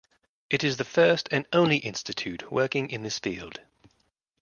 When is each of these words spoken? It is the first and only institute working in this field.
It 0.49 0.63
is 0.63 0.77
the 0.77 0.83
first 0.83 1.29
and 1.31 1.45
only 1.53 1.77
institute 1.77 2.51
working 2.51 2.89
in 2.89 3.03
this 3.03 3.19
field. 3.19 3.59